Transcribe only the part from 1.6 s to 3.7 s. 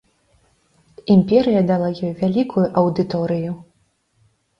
дала ёй вялікую аўдыторыю.